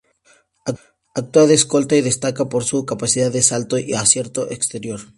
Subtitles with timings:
[1.19, 4.99] Actúa de Escolta y destaca por su capacidad de salto y acierto exterior.